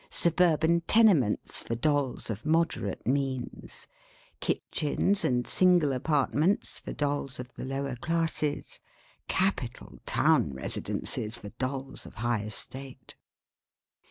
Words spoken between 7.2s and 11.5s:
of the lower classes; capital town residences for